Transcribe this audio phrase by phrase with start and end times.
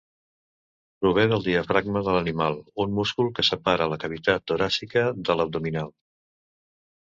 [1.03, 5.97] Prové del diafragma de l'animal, un múscul que separa la cavitat toràcica de l'abdominal.